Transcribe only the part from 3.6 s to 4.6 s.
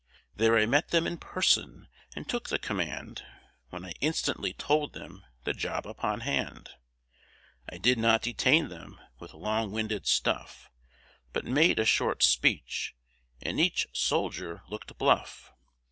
When I instantly